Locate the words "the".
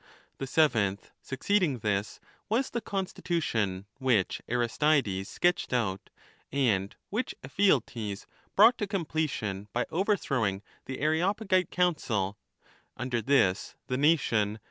0.39-0.47, 2.71-2.81, 10.85-11.01, 13.85-13.95